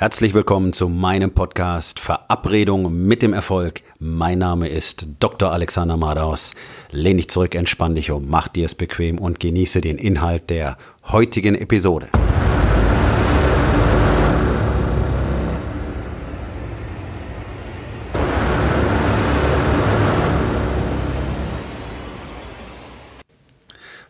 Herzlich 0.00 0.32
willkommen 0.32 0.72
zu 0.72 0.88
meinem 0.88 1.32
Podcast 1.32 1.98
Verabredung 1.98 3.08
mit 3.08 3.20
dem 3.20 3.32
Erfolg. 3.32 3.82
Mein 3.98 4.38
Name 4.38 4.68
ist 4.68 5.08
Dr. 5.18 5.50
Alexander 5.50 5.96
Madaus. 5.96 6.54
Lehn 6.92 7.16
dich 7.16 7.28
zurück, 7.28 7.56
entspann 7.56 7.96
dich 7.96 8.12
um, 8.12 8.28
mach 8.28 8.46
dir 8.46 8.66
es 8.66 8.76
bequem 8.76 9.18
und 9.18 9.40
genieße 9.40 9.80
den 9.80 9.98
Inhalt 9.98 10.50
der 10.50 10.78
heutigen 11.08 11.56
Episode. 11.56 12.10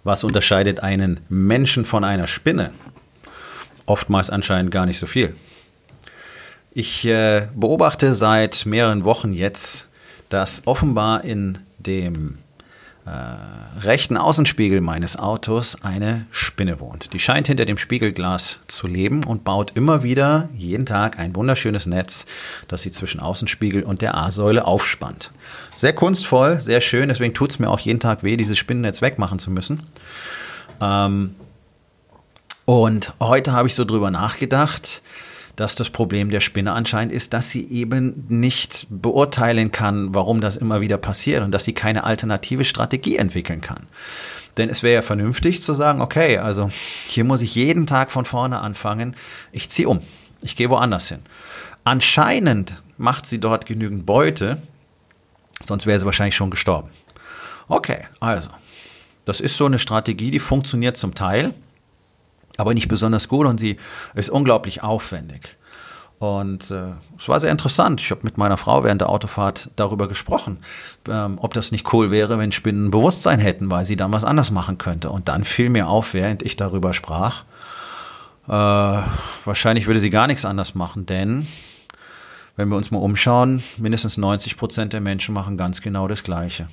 Was 0.05 0.23
unterscheidet 0.23 0.81
einen 0.81 1.21
Menschen 1.31 1.87
von 1.87 2.05
einer 2.05 2.27
Spinne? 2.27 2.75
Oftmals 3.87 4.29
anscheinend 4.29 4.71
gar 4.71 4.85
nicht 4.85 4.99
so 4.99 5.07
viel. 5.07 5.35
Ich 6.79 7.05
äh, 7.07 7.49
beobachte 7.57 8.15
seit 8.15 8.65
mehreren 8.65 9.03
Wochen 9.03 9.33
jetzt, 9.33 9.89
dass 10.29 10.63
offenbar 10.65 11.25
in 11.25 11.59
dem 11.81 12.39
äh, 13.05 13.81
rechten 13.81 14.17
Außenspiegel 14.17 14.81
meines 14.81 15.19
Autos 15.19 15.83
eine 15.83 16.27
Spinne 16.31 16.79
wohnt. 16.79 17.13
Die 17.13 17.19
scheint 17.19 17.49
hinter 17.49 17.65
dem 17.65 17.79
Spiegelglas 17.79 18.61
zu 18.69 18.87
leben 18.87 19.25
und 19.25 19.43
baut 19.43 19.73
immer 19.75 20.05
wieder 20.05 20.51
jeden 20.55 20.87
Tag 20.87 21.19
ein 21.19 21.35
wunderschönes 21.35 21.87
Netz, 21.87 22.27
das 22.69 22.83
sie 22.83 22.93
zwischen 22.93 23.19
Außenspiegel 23.19 23.83
und 23.83 24.01
der 24.01 24.17
A-Säule 24.17 24.65
aufspannt. 24.65 25.33
Sehr 25.77 25.95
kunstvoll, 25.95 26.61
sehr 26.61 26.81
schön, 26.81 27.09
deswegen 27.09 27.35
tut 27.35 27.51
es 27.51 27.59
mir 27.59 27.71
auch 27.71 27.81
jeden 27.81 27.99
Tag 27.99 28.23
weh, 28.23 28.37
dieses 28.37 28.57
Spinnennetz 28.57 29.03
wegmachen 29.03 29.41
zu 29.41 29.51
müssen. 29.51 29.83
Ähm, 30.81 31.35
und 32.67 33.15
heute 33.19 33.51
habe 33.51 33.67
ich 33.67 33.75
so 33.75 33.85
drüber 33.85 34.13
nachgedacht, 34.13 35.03
dass 35.59 35.75
das 35.75 35.91
Problem 35.91 36.31
der 36.31 36.39
Spinne 36.39 36.73
anscheinend 36.73 37.13
ist, 37.13 37.33
dass 37.33 37.51
sie 37.51 37.69
eben 37.69 38.25
nicht 38.29 38.87
beurteilen 38.91 39.73
kann, 39.73 40.15
warum 40.15 40.41
das 40.41 40.55
immer 40.55 40.81
wieder 40.81 40.99
passiert 40.99 41.43
und 41.43 41.51
dass 41.51 41.65
sie 41.65 41.73
keine 41.73 42.05
alternative 42.05 42.63
Strategie 42.63 43.17
entwickeln 43.17 43.61
kann. 43.61 43.89
Denn 44.57 44.71
es 44.71 44.85
wäre 44.85 44.95
ja 44.95 45.03
vernünftig 45.03 45.61
zu 45.61 45.75
sagen, 45.75 46.01
okay, 46.01 46.39
also 46.39 46.71
hier 47.07 47.25
muss 47.25 47.43
ich 47.43 47.57
jeden 47.57 47.89
Tag 47.89 48.13
von 48.13 48.25
vorne 48.25 48.61
anfangen, 48.61 49.17
ich 49.51 49.69
ziehe 49.69 49.89
um, 49.89 50.01
ich 50.43 50.55
gehe 50.55 50.71
woanders 50.71 51.09
hin. 51.09 51.23
Anscheinend 51.83 52.81
macht 52.97 53.27
sie 53.27 53.41
dort 53.41 53.67
genügend 53.67 54.07
Beute, 54.07 54.63
sonst 55.65 55.87
wäre 55.87 55.99
sie 55.99 56.07
wahrscheinlich 56.07 56.37
schon 56.37 56.53
gestorben. 56.53 56.91
Okay, 57.67 58.05
also, 58.21 58.51
das 59.25 59.41
ist 59.41 59.57
so 59.57 59.67
eine 59.67 59.81
Strategie, 59.81 60.31
die 60.31 60.39
funktioniert 60.39 60.97
zum 60.97 61.17
Teil 61.17 61.53
aber 62.59 62.75
nicht 62.75 62.89
besonders 62.89 63.29
gut 63.29 63.47
und 63.47 63.59
sie 63.59 63.79
ist 64.15 64.29
unglaublich 64.29 64.83
aufwendig. 64.83 65.57
Und 66.19 66.73
äh, 66.73 66.91
es 67.17 67.29
war 67.29 67.39
sehr 67.39 67.53
interessant. 67.53 68.01
Ich 68.01 68.11
habe 68.11 68.23
mit 68.25 68.37
meiner 68.37 68.57
Frau 68.57 68.83
während 68.83 69.01
der 69.01 69.09
Autofahrt 69.09 69.71
darüber 69.77 70.09
gesprochen, 70.09 70.59
ähm, 71.09 71.39
ob 71.41 71.55
das 71.55 71.71
nicht 71.71 71.93
cool 71.93 72.11
wäre, 72.11 72.39
wenn 72.39 72.51
Spinnen 72.51 72.91
Bewusstsein 72.91 73.39
hätten, 73.39 73.71
weil 73.71 73.85
sie 73.85 73.95
dann 73.95 74.13
was 74.13 74.25
anders 74.25 74.51
machen 74.51 74.79
könnte. 74.79 75.11
Und 75.11 75.29
dann 75.29 75.45
fiel 75.45 75.71
mir 75.71 75.89
auf, 75.89 76.15
während 76.15 76.43
ich 76.43 76.57
darüber 76.57 76.93
sprach, 76.93 77.45
äh, 78.49 78.53
wahrscheinlich 78.53 79.87
würde 79.87 80.01
sie 80.01 80.11
gar 80.11 80.27
nichts 80.27 80.45
anders 80.45 80.75
machen, 80.75 81.07
denn 81.07 81.47
wenn 82.57 82.69
wir 82.69 82.77
uns 82.77 82.91
mal 82.91 82.99
umschauen, 82.99 83.63
mindestens 83.77 84.17
90 84.17 84.57
Prozent 84.57 84.93
der 84.93 85.01
Menschen 85.01 85.33
machen 85.33 85.57
ganz 85.57 85.81
genau 85.81 86.09
das 86.09 86.25
Gleiche 86.25 86.69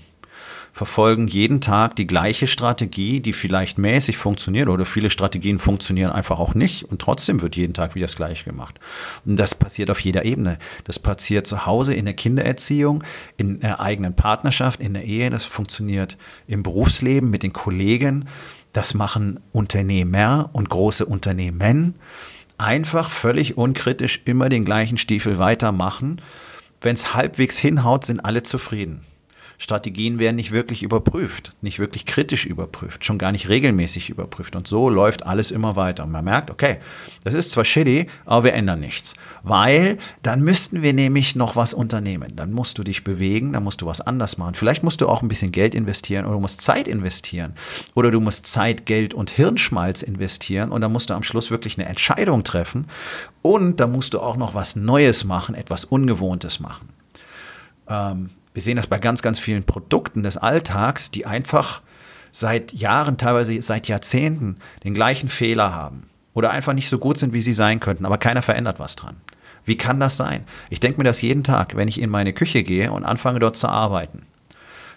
verfolgen 0.75 1.27
jeden 1.27 1.61
Tag 1.61 1.95
die 1.95 2.05
gleiche 2.05 2.47
Strategie, 2.47 3.21
die 3.21 3.31
vielleicht 3.31 3.77
mäßig 3.77 4.17
funktioniert 4.17 4.67
oder 4.67 4.83
viele 4.83 5.09
Strategien 5.09 5.57
funktionieren 5.57 6.11
einfach 6.11 6.37
auch 6.37 6.53
nicht 6.53 6.83
und 6.83 7.01
trotzdem 7.01 7.41
wird 7.41 7.55
jeden 7.55 7.73
Tag 7.73 7.95
wieder 7.95 8.07
das 8.07 8.17
gleiche 8.17 8.43
gemacht. 8.43 8.77
Und 9.23 9.37
das 9.37 9.55
passiert 9.55 9.89
auf 9.89 10.01
jeder 10.01 10.25
Ebene. 10.25 10.59
Das 10.83 10.99
passiert 10.99 11.47
zu 11.47 11.65
Hause 11.65 11.93
in 11.93 12.03
der 12.03 12.13
Kindererziehung, 12.13 13.05
in 13.37 13.61
der 13.61 13.79
eigenen 13.79 14.17
Partnerschaft, 14.17 14.81
in 14.81 14.93
der 14.93 15.05
Ehe, 15.05 15.29
das 15.29 15.45
funktioniert 15.45 16.17
im 16.45 16.61
Berufsleben 16.61 17.29
mit 17.29 17.43
den 17.43 17.53
Kollegen, 17.53 18.27
das 18.73 18.93
machen 18.95 19.39
Unternehmer 19.53 20.49
und 20.51 20.67
große 20.67 21.05
Unternehmen. 21.05 21.95
Einfach 22.57 23.09
völlig 23.09 23.55
unkritisch 23.55 24.23
immer 24.25 24.49
den 24.49 24.65
gleichen 24.65 24.97
Stiefel 24.97 25.37
weitermachen. 25.37 26.21
Wenn 26.81 26.95
es 26.95 27.13
halbwegs 27.13 27.57
hinhaut, 27.57 28.03
sind 28.03 28.19
alle 28.19 28.43
zufrieden. 28.43 29.05
Strategien 29.57 30.19
werden 30.19 30.35
nicht 30.35 30.51
wirklich 30.51 30.83
überprüft, 30.83 31.55
nicht 31.61 31.79
wirklich 31.79 32.05
kritisch 32.05 32.45
überprüft, 32.45 33.05
schon 33.05 33.17
gar 33.17 33.31
nicht 33.31 33.49
regelmäßig 33.49 34.09
überprüft. 34.09 34.55
Und 34.55 34.67
so 34.67 34.89
läuft 34.89 35.25
alles 35.25 35.51
immer 35.51 35.75
weiter. 35.75 36.03
Und 36.03 36.11
man 36.11 36.25
merkt, 36.25 36.51
okay, 36.51 36.77
das 37.23 37.33
ist 37.33 37.51
zwar 37.51 37.65
shitty, 37.65 38.07
aber 38.25 38.45
wir 38.45 38.53
ändern 38.53 38.79
nichts. 38.79 39.15
Weil 39.43 39.97
dann 40.21 40.41
müssten 40.41 40.81
wir 40.81 40.93
nämlich 40.93 41.35
noch 41.35 41.55
was 41.55 41.73
unternehmen. 41.73 42.35
Dann 42.35 42.51
musst 42.51 42.77
du 42.77 42.83
dich 42.83 43.03
bewegen, 43.03 43.53
dann 43.53 43.63
musst 43.63 43.81
du 43.81 43.85
was 43.85 44.01
anders 44.01 44.37
machen. 44.37 44.55
Vielleicht 44.55 44.83
musst 44.83 45.01
du 45.01 45.07
auch 45.07 45.21
ein 45.21 45.27
bisschen 45.27 45.51
Geld 45.51 45.75
investieren 45.75 46.25
oder 46.25 46.35
du 46.35 46.41
musst 46.41 46.61
Zeit 46.61 46.87
investieren. 46.87 47.53
Oder 47.93 48.11
du 48.11 48.19
musst 48.19 48.47
Zeit, 48.47 48.85
Geld 48.85 49.13
und 49.13 49.29
Hirnschmalz 49.29 50.01
investieren. 50.01 50.71
Und 50.71 50.81
dann 50.81 50.91
musst 50.91 51.09
du 51.09 51.13
am 51.13 51.23
Schluss 51.23 51.51
wirklich 51.51 51.77
eine 51.77 51.87
Entscheidung 51.87 52.43
treffen. 52.43 52.87
Und 53.41 53.79
dann 53.79 53.91
musst 53.91 54.13
du 54.13 54.19
auch 54.19 54.37
noch 54.37 54.53
was 54.53 54.75
Neues 54.75 55.23
machen, 55.23 55.55
etwas 55.55 55.85
Ungewohntes 55.85 56.59
machen. 56.59 56.89
Ähm, 57.87 58.31
wir 58.55 58.61
sehen 58.61 58.77
das 58.77 58.87
bei 58.87 58.99
ganz, 58.99 59.21
ganz 59.21 59.37
vielen 59.37 59.65
Produkten 59.65 60.23
des 60.23 60.37
Alltags, 60.37 61.11
die 61.11 61.25
einfach 61.25 61.81
seit 62.31 62.71
Jahren, 62.71 63.17
teilweise 63.17 63.61
seit 63.61 63.89
Jahrzehnten 63.89 64.55
den 64.85 64.93
gleichen 64.93 65.27
Fehler 65.27 65.75
haben 65.75 66.09
oder 66.33 66.51
einfach 66.51 66.71
nicht 66.71 66.87
so 66.87 66.97
gut 66.97 67.17
sind, 67.17 67.33
wie 67.33 67.41
sie 67.41 67.51
sein 67.51 67.81
könnten, 67.81 68.05
aber 68.05 68.17
keiner 68.17 68.41
verändert 68.41 68.79
was 68.79 68.95
dran. 68.95 69.17
Wie 69.65 69.75
kann 69.75 69.99
das 69.99 70.15
sein? 70.15 70.45
Ich 70.69 70.79
denke 70.79 70.99
mir 70.99 71.03
das 71.03 71.21
jeden 71.21 71.43
Tag, 71.43 71.75
wenn 71.75 71.89
ich 71.89 71.99
in 71.99 72.09
meine 72.09 72.31
Küche 72.31 72.63
gehe 72.63 72.93
und 72.93 73.03
anfange 73.03 73.39
dort 73.39 73.57
zu 73.57 73.67
arbeiten. 73.67 74.25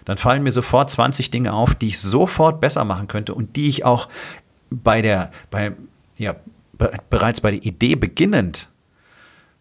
Dann 0.05 0.15
fallen 0.15 0.43
mir 0.43 0.53
sofort 0.53 0.89
20 0.89 1.29
Dinge 1.29 1.51
auf, 1.51 1.75
die 1.75 1.87
ich 1.87 1.99
sofort 1.99 2.61
besser 2.61 2.85
machen 2.85 3.07
könnte 3.07 3.33
und 3.33 3.57
die 3.57 3.67
ich 3.67 3.83
auch 3.83 4.07
bei 4.69 5.01
der, 5.01 5.31
bei, 5.51 5.73
ja, 6.15 6.37
bereits 7.09 7.41
bei 7.41 7.51
der 7.51 7.65
Idee 7.65 7.95
beginnend 7.95 8.69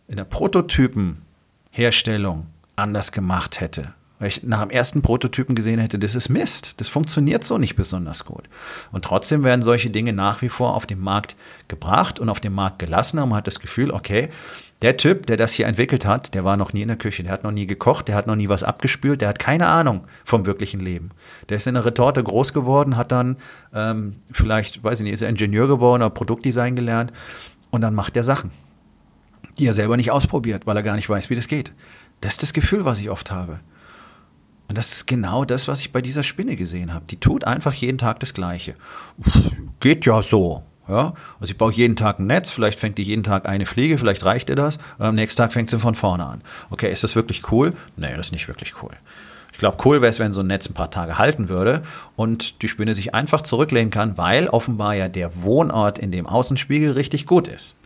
in 0.07 0.19
der 0.19 0.25
Prototypenherstellung 0.25 2.47
anders 2.79 3.13
gemacht 3.13 3.61
hätte. 3.61 3.95
Weil 4.19 4.29
ich 4.29 4.43
nach 4.43 4.63
dem 4.63 4.71
ersten 4.71 5.01
Prototypen 5.01 5.55
gesehen 5.55 5.79
hätte, 5.79 5.99
das 5.99 6.17
ist 6.17 6.29
Mist. 6.29 6.81
Das 6.81 6.89
funktioniert 6.89 7.45
so 7.45 7.57
nicht 7.57 7.77
besonders 7.77 8.25
gut. 8.25 8.49
Und 8.91 9.05
trotzdem 9.05 9.45
werden 9.45 9.63
solche 9.63 9.91
Dinge 9.91 10.13
nach 10.13 10.43
wie 10.43 10.49
vor 10.49 10.75
auf 10.75 10.87
den 10.87 10.99
Markt 10.99 11.37
gebracht 11.69 12.19
und 12.19 12.29
auf 12.29 12.41
den 12.41 12.53
Markt 12.53 12.81
gelassen. 12.81 13.21
Und 13.21 13.29
man 13.29 13.39
hat 13.39 13.47
das 13.47 13.61
Gefühl, 13.61 13.93
okay, 13.93 14.31
der 14.83 14.97
Typ, 14.97 15.27
der 15.27 15.37
das 15.37 15.53
hier 15.53 15.67
entwickelt 15.67 16.05
hat, 16.05 16.35
der 16.35 16.45
war 16.45 16.57
noch 16.57 16.73
nie 16.73 16.83
in 16.83 16.89
der 16.89 16.97
Küche, 16.97 17.23
der 17.23 17.33
hat 17.33 17.45
noch 17.45 17.51
nie 17.51 17.67
gekocht, 17.67 18.09
der 18.09 18.15
hat 18.15 18.27
noch 18.27 18.37
nie 18.37 18.49
was 18.49 18.63
abgespült, 18.63 19.21
der 19.21 19.29
hat 19.29 19.39
keine 19.39 19.67
Ahnung 19.67 20.05
vom 20.25 20.47
wirklichen 20.47 20.81
Leben. 20.81 21.11
Der 21.49 21.57
ist 21.57 21.67
in 21.67 21.75
der 21.75 21.85
Retorte 21.85 22.23
groß 22.23 22.53
geworden, 22.53 22.97
hat 22.97 23.11
dann 23.11 23.37
ähm, 23.75 24.17
vielleicht, 24.31 24.83
weiß 24.85 25.01
ich 25.01 25.05
nicht, 25.05 25.15
ist 25.15 25.23
er 25.23 25.29
Ingenieur 25.29 25.67
geworden 25.67 26.03
oder 26.03 26.11
Produktdesign 26.11 26.77
gelernt 26.77 27.13
und 27.71 27.81
dann 27.81 27.95
macht 27.95 28.17
er 28.17 28.23
Sachen, 28.23 28.53
die 29.59 29.67
er 29.67 29.75
selber 29.75 29.97
nicht 29.97 30.13
ausprobiert, 30.13 30.67
weil 30.67 30.77
er 30.77 30.85
gar 30.85 30.95
nicht 30.95 31.09
weiß, 31.09 31.29
wie 31.29 31.37
das 31.37 31.49
geht. 31.49 31.73
Das 32.21 32.35
ist 32.35 32.43
das 32.43 32.53
Gefühl, 32.53 32.85
was 32.85 32.99
ich 32.99 33.11
oft 33.11 33.31
habe. 33.31 33.61
Und 34.69 34.77
das 34.77 34.93
ist 34.93 35.07
genau 35.07 35.45
das, 35.45 35.67
was 35.67 35.81
ich 35.81 35.93
bei 35.93 36.03
dieser 36.03 36.23
Spinne 36.23 36.57
gesehen 36.57 36.93
habe. 36.93 37.07
Die 37.07 37.19
tut 37.19 37.45
einfach 37.45 37.73
jeden 37.73 37.99
Tag 37.99 38.21
das 38.21 38.35
Gleiche. 38.35 38.75
Geht 39.81 40.05
ja 40.05 40.21
so. 40.21 40.63
Ja, 40.89 41.13
also 41.39 41.51
ich 41.51 41.59
baue 41.59 41.73
jeden 41.73 41.97
Tag 41.97 42.19
ein 42.19 42.27
Netz, 42.27 42.49
vielleicht 42.49 42.79
fängt 42.79 42.97
die 42.97 43.03
jeden 43.03 43.23
Tag 43.23 43.47
eine 43.47 43.67
Fliege, 43.67 43.99
vielleicht 43.99 44.25
reicht 44.25 44.49
ihr 44.49 44.57
das, 44.57 44.79
und 44.97 45.05
am 45.05 45.15
nächsten 45.17 45.37
Tag 45.37 45.53
fängt 45.53 45.69
sie 45.69 45.79
von 45.79 45.95
vorne 45.95 46.25
an. 46.25 46.41
Okay, 46.71 46.91
ist 46.91 47.05
das 47.05 47.15
wirklich 47.15 47.53
cool? 47.53 47.75
Nee, 47.97 48.17
das 48.17 48.29
ist 48.29 48.33
nicht 48.33 48.49
wirklich 48.49 48.83
cool. 48.83 48.93
Ich 49.53 49.59
glaube, 49.59 49.77
cool 49.85 50.01
wäre 50.01 50.09
es, 50.09 50.19
wenn 50.19 50.33
so 50.33 50.41
ein 50.41 50.47
Netz 50.47 50.67
ein 50.67 50.75
paar 50.75 50.91
Tage 50.91 51.19
halten 51.19 51.51
würde 51.51 51.83
und 52.17 52.63
die 52.63 52.69
Spinne 52.69 52.95
sich 52.95 53.15
einfach 53.15 53.43
zurücklehnen 53.43 53.91
kann, 53.91 54.17
weil 54.17 54.49
offenbar 54.49 54.95
ja 54.95 55.09
der 55.09 55.43
Wohnort 55.43 55.99
in 55.99 56.11
dem 56.11 56.27
Außenspiegel 56.27 56.93
richtig 56.93 57.27
gut 57.27 57.49
ist. 57.49 57.78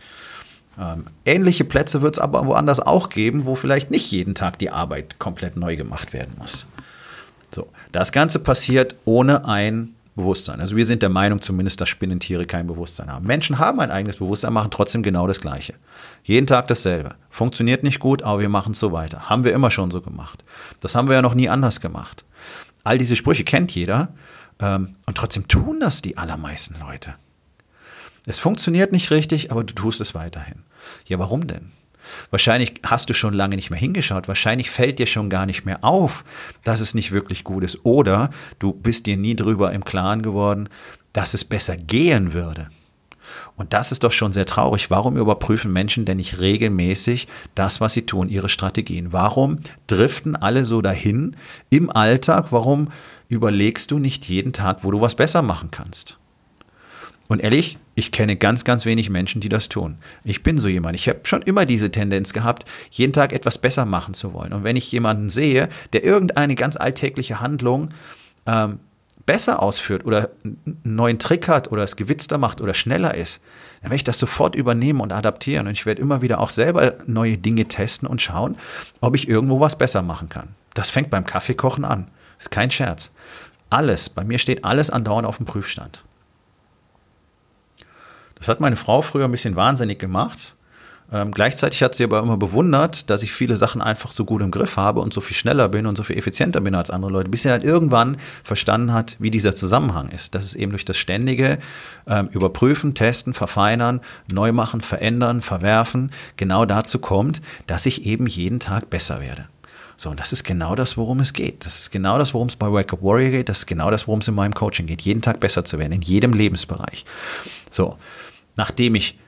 Ähm, 0.79 1.05
ähnliche 1.25 1.63
Plätze 1.63 2.01
wird 2.01 2.15
es 2.15 2.19
aber 2.19 2.45
woanders 2.45 2.79
auch 2.79 3.09
geben, 3.09 3.45
wo 3.45 3.55
vielleicht 3.55 3.91
nicht 3.91 4.11
jeden 4.11 4.35
Tag 4.35 4.57
die 4.59 4.71
Arbeit 4.71 5.19
komplett 5.19 5.55
neu 5.55 5.75
gemacht 5.75 6.13
werden 6.13 6.33
muss. 6.37 6.67
So, 7.51 7.67
das 7.91 8.11
Ganze 8.11 8.39
passiert 8.39 8.95
ohne 9.05 9.45
ein 9.45 9.95
Bewusstsein. 10.15 10.61
Also 10.61 10.75
wir 10.75 10.85
sind 10.85 11.01
der 11.01 11.09
Meinung 11.09 11.41
zumindest, 11.41 11.81
dass 11.81 11.89
Spinnentiere 11.89 12.45
kein 12.45 12.67
Bewusstsein 12.67 13.11
haben. 13.11 13.25
Menschen 13.25 13.57
haben 13.57 13.79
ein 13.79 13.91
eigenes 13.91 14.17
Bewusstsein, 14.17 14.53
machen 14.53 14.71
trotzdem 14.71 15.01
genau 15.01 15.27
das 15.27 15.41
Gleiche. 15.41 15.73
Jeden 16.23 16.45
Tag 16.45 16.67
dasselbe. 16.67 17.15
Funktioniert 17.29 17.83
nicht 17.83 17.99
gut, 17.99 18.21
aber 18.21 18.39
wir 18.39 18.49
machen 18.49 18.73
es 18.73 18.79
so 18.79 18.91
weiter. 18.91 19.29
Haben 19.29 19.43
wir 19.43 19.53
immer 19.53 19.71
schon 19.71 19.89
so 19.89 20.01
gemacht. 20.01 20.43
Das 20.79 20.93
haben 20.93 21.07
wir 21.07 21.15
ja 21.15 21.21
noch 21.21 21.33
nie 21.33 21.49
anders 21.49 21.81
gemacht. 21.81 22.25
All 22.83 22.97
diese 22.97 23.15
Sprüche 23.15 23.43
kennt 23.43 23.73
jeder 23.73 24.09
ähm, 24.59 24.95
und 25.05 25.17
trotzdem 25.17 25.47
tun 25.47 25.79
das 25.79 26.01
die 26.01 26.17
allermeisten 26.17 26.75
Leute. 26.79 27.15
Es 28.25 28.39
funktioniert 28.39 28.91
nicht 28.91 29.11
richtig, 29.11 29.51
aber 29.51 29.63
du 29.63 29.73
tust 29.73 29.99
es 30.01 30.15
weiterhin. 30.15 30.63
Ja, 31.05 31.19
warum 31.19 31.47
denn? 31.47 31.71
Wahrscheinlich 32.29 32.73
hast 32.85 33.09
du 33.09 33.13
schon 33.13 33.33
lange 33.33 33.55
nicht 33.55 33.69
mehr 33.69 33.79
hingeschaut. 33.79 34.27
Wahrscheinlich 34.27 34.69
fällt 34.69 34.99
dir 34.99 35.07
schon 35.07 35.29
gar 35.29 35.45
nicht 35.45 35.65
mehr 35.65 35.83
auf, 35.83 36.23
dass 36.63 36.81
es 36.81 36.93
nicht 36.93 37.11
wirklich 37.11 37.43
gut 37.43 37.63
ist. 37.63 37.85
Oder 37.85 38.29
du 38.59 38.73
bist 38.73 39.05
dir 39.05 39.17
nie 39.17 39.35
drüber 39.35 39.71
im 39.71 39.85
Klaren 39.85 40.21
geworden, 40.21 40.69
dass 41.13 41.33
es 41.33 41.45
besser 41.45 41.77
gehen 41.77 42.33
würde. 42.33 42.69
Und 43.55 43.73
das 43.73 43.91
ist 43.91 44.03
doch 44.03 44.11
schon 44.11 44.33
sehr 44.33 44.45
traurig. 44.45 44.91
Warum 44.91 45.17
überprüfen 45.17 45.71
Menschen 45.71 46.05
denn 46.05 46.17
nicht 46.17 46.39
regelmäßig 46.39 47.27
das, 47.55 47.81
was 47.81 47.93
sie 47.93 48.05
tun, 48.05 48.29
ihre 48.29 48.49
Strategien? 48.49 49.11
Warum 49.13 49.59
driften 49.87 50.35
alle 50.35 50.65
so 50.65 50.81
dahin 50.81 51.35
im 51.69 51.89
Alltag? 51.89 52.47
Warum 52.51 52.91
überlegst 53.29 53.91
du 53.91 53.99
nicht 53.99 54.25
jeden 54.25 54.53
Tag, 54.53 54.83
wo 54.83 54.91
du 54.91 55.01
was 55.01 55.15
besser 55.15 55.41
machen 55.41 55.71
kannst? 55.71 56.17
Und 57.27 57.41
ehrlich, 57.41 57.77
ich 57.95 58.11
kenne 58.11 58.35
ganz, 58.35 58.65
ganz 58.65 58.85
wenig 58.85 59.09
Menschen, 59.09 59.39
die 59.39 59.49
das 59.49 59.69
tun. 59.69 59.97
Ich 60.23 60.43
bin 60.43 60.57
so 60.57 60.67
jemand. 60.67 60.95
Ich 60.95 61.07
habe 61.07 61.21
schon 61.23 61.41
immer 61.41 61.65
diese 61.65 61.91
Tendenz 61.91 62.33
gehabt, 62.33 62.65
jeden 62.91 63.13
Tag 63.13 63.33
etwas 63.33 63.57
besser 63.57 63.85
machen 63.85 64.13
zu 64.13 64.33
wollen. 64.33 64.53
Und 64.53 64.63
wenn 64.63 64.75
ich 64.75 64.91
jemanden 64.91 65.29
sehe, 65.29 65.69
der 65.93 66.03
irgendeine 66.03 66.55
ganz 66.55 66.75
alltägliche 66.75 67.39
Handlung 67.39 67.89
ähm, 68.45 68.79
besser 69.25 69.61
ausführt 69.61 70.05
oder 70.05 70.31
einen 70.43 70.79
neuen 70.83 71.19
Trick 71.19 71.47
hat 71.47 71.71
oder 71.71 71.83
es 71.83 71.95
gewitzter 71.95 72.37
macht 72.37 72.61
oder 72.61 72.73
schneller 72.73 73.15
ist, 73.15 73.41
dann 73.81 73.91
werde 73.91 73.95
ich 73.95 74.03
das 74.03 74.19
sofort 74.19 74.55
übernehmen 74.55 74.99
und 74.99 75.13
adaptieren. 75.13 75.67
Und 75.67 75.73
ich 75.73 75.85
werde 75.85 76.01
immer 76.01 76.21
wieder 76.21 76.39
auch 76.39 76.49
selber 76.49 76.95
neue 77.05 77.37
Dinge 77.37 77.65
testen 77.65 78.07
und 78.07 78.21
schauen, 78.21 78.57
ob 79.01 79.15
ich 79.15 79.29
irgendwo 79.29 79.59
was 79.59 79.77
besser 79.77 80.01
machen 80.01 80.29
kann. 80.29 80.55
Das 80.73 80.89
fängt 80.89 81.09
beim 81.09 81.25
Kaffeekochen 81.25 81.85
an. 81.85 82.07
Ist 82.37 82.51
kein 82.51 82.71
Scherz. 82.71 83.13
Alles, 83.69 84.09
bei 84.09 84.23
mir 84.23 84.39
steht 84.39 84.65
alles 84.65 84.89
andauernd 84.89 85.27
auf 85.27 85.37
dem 85.37 85.45
Prüfstand. 85.45 86.03
Das 88.43 88.49
hat 88.49 88.59
meine 88.59 88.75
Frau 88.75 89.01
früher 89.01 89.23
ein 89.23 89.31
bisschen 89.31 89.55
wahnsinnig 89.55 89.99
gemacht. 89.99 90.55
Ähm, 91.13 91.31
gleichzeitig 91.31 91.81
hat 91.81 91.95
sie 91.95 92.03
aber 92.03 92.19
immer 92.19 92.35
bewundert, 92.35 93.09
dass 93.09 93.23
ich 93.23 93.31
viele 93.31 93.55
Sachen 93.55 93.81
einfach 93.81 94.11
so 94.11 94.25
gut 94.25 94.41
im 94.41 94.51
Griff 94.51 94.75
habe 94.75 94.99
und 94.99 95.13
so 95.13 95.21
viel 95.21 95.37
schneller 95.37 95.69
bin 95.69 95.85
und 95.85 95.95
so 95.95 96.03
viel 96.03 96.17
effizienter 96.17 96.59
bin 96.59 96.75
als 96.75 96.89
andere 96.89 97.09
Leute, 97.09 97.29
bis 97.29 97.43
sie 97.43 97.51
halt 97.51 97.63
irgendwann 97.63 98.17
verstanden 98.43 98.91
hat, 98.91 99.15
wie 99.17 99.31
dieser 99.31 99.55
Zusammenhang 99.55 100.09
ist. 100.09 100.35
Dass 100.35 100.43
es 100.43 100.55
eben 100.55 100.71
durch 100.71 100.83
das 100.83 100.97
ständige 100.97 101.57
ähm, 102.05 102.27
Überprüfen, 102.33 102.95
Testen, 102.95 103.33
Verfeinern, 103.33 104.01
neu 104.29 104.51
machen, 104.51 104.81
verändern, 104.81 105.39
verwerfen, 105.39 106.11
genau 106.35 106.65
dazu 106.65 106.99
kommt, 106.99 107.41
dass 107.65 107.85
ich 107.85 108.05
eben 108.05 108.27
jeden 108.27 108.59
Tag 108.59 108.89
besser 108.89 109.21
werde. 109.21 109.47
So, 109.95 110.09
und 110.09 110.19
das 110.19 110.33
ist 110.33 110.43
genau 110.43 110.75
das, 110.75 110.97
worum 110.97 111.21
es 111.21 111.31
geht. 111.31 111.65
Das 111.65 111.79
ist 111.79 111.91
genau 111.91 112.17
das, 112.17 112.33
worum 112.33 112.49
es 112.49 112.57
bei 112.57 112.69
Wake 112.69 112.91
Up 112.91 113.01
Warrior 113.01 113.31
geht. 113.31 113.47
Das 113.47 113.59
ist 113.59 113.67
genau 113.67 113.89
das, 113.89 114.07
worum 114.07 114.19
es 114.19 114.27
in 114.27 114.35
meinem 114.35 114.53
Coaching 114.53 114.85
geht. 114.85 115.01
Jeden 115.01 115.21
Tag 115.21 115.39
besser 115.39 115.63
zu 115.63 115.79
werden, 115.79 115.93
in 115.93 116.01
jedem 116.01 116.33
Lebensbereich. 116.33 117.05
So, 117.69 117.97
nachdem 118.55 118.95
ich 118.95 119.19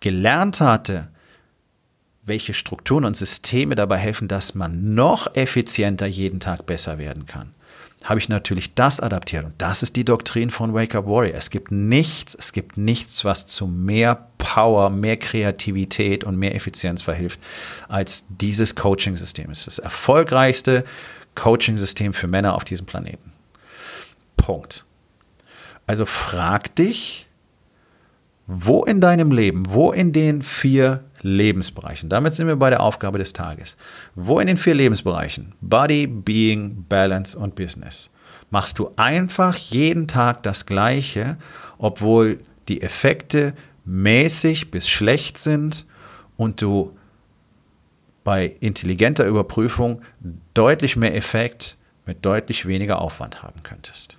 gelernt 0.00 0.60
hatte, 0.60 1.08
welche 2.24 2.54
Strukturen 2.54 3.04
und 3.04 3.16
Systeme 3.16 3.74
dabei 3.74 3.98
helfen, 3.98 4.28
dass 4.28 4.54
man 4.54 4.94
noch 4.94 5.34
effizienter 5.34 6.06
jeden 6.06 6.40
Tag 6.40 6.66
besser 6.66 6.98
werden 6.98 7.26
kann, 7.26 7.52
habe 8.04 8.18
ich 8.18 8.28
natürlich 8.28 8.74
das 8.74 9.00
adaptiert. 9.00 9.44
Und 9.44 9.54
das 9.58 9.82
ist 9.82 9.96
die 9.96 10.04
Doktrin 10.04 10.50
von 10.50 10.74
Wake 10.74 10.94
Up 10.94 11.06
Warrior. 11.06 11.36
Es 11.36 11.50
gibt 11.50 11.70
nichts, 11.70 12.34
es 12.34 12.52
gibt 12.52 12.76
nichts, 12.76 13.24
was 13.24 13.46
zu 13.46 13.66
mehr 13.66 14.28
Power, 14.38 14.90
mehr 14.90 15.16
Kreativität 15.16 16.22
und 16.24 16.36
mehr 16.36 16.54
Effizienz 16.54 17.02
verhilft, 17.02 17.40
als 17.88 18.26
dieses 18.28 18.74
Coaching-System. 18.74 19.50
Es 19.50 19.60
ist 19.60 19.66
das 19.66 19.78
erfolgreichste 19.78 20.84
Coaching-System 21.34 22.12
für 22.12 22.26
Männer 22.26 22.54
auf 22.54 22.64
diesem 22.64 22.86
Planeten. 22.86 23.32
Punkt. 24.36 24.84
Also 25.86 26.04
frag 26.06 26.74
dich, 26.76 27.26
wo 28.46 28.84
in 28.84 29.00
deinem 29.00 29.32
Leben, 29.32 29.62
wo 29.68 29.92
in 29.92 30.12
den 30.12 30.42
vier 30.42 31.04
Lebensbereichen, 31.22 32.08
damit 32.08 32.34
sind 32.34 32.46
wir 32.46 32.56
bei 32.56 32.70
der 32.70 32.82
Aufgabe 32.82 33.18
des 33.18 33.32
Tages, 33.32 33.76
wo 34.14 34.38
in 34.38 34.46
den 34.46 34.58
vier 34.58 34.74
Lebensbereichen, 34.74 35.54
Body, 35.60 36.06
Being, 36.06 36.84
Balance 36.88 37.38
und 37.38 37.54
Business, 37.54 38.10
machst 38.50 38.78
du 38.78 38.90
einfach 38.96 39.56
jeden 39.56 40.06
Tag 40.06 40.42
das 40.42 40.66
Gleiche, 40.66 41.38
obwohl 41.78 42.38
die 42.68 42.82
Effekte 42.82 43.54
mäßig 43.84 44.70
bis 44.70 44.88
schlecht 44.88 45.38
sind 45.38 45.86
und 46.36 46.60
du 46.60 46.96
bei 48.22 48.56
intelligenter 48.60 49.26
Überprüfung 49.26 50.02
deutlich 50.54 50.96
mehr 50.96 51.14
Effekt 51.14 51.76
mit 52.06 52.24
deutlich 52.24 52.66
weniger 52.66 53.00
Aufwand 53.00 53.42
haben 53.42 53.62
könntest. 53.62 54.18